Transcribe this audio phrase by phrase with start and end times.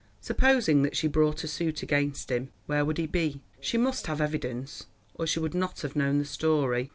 [0.19, 3.43] Supposing that she brought a suit against him where would he be?
[3.59, 6.89] She must have evidence, or she would not have known the story.